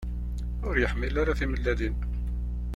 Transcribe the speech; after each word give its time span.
Ur 0.67 0.75
yeḥmil 0.81 1.15
ara 1.21 1.37
timellalin. 1.39 1.97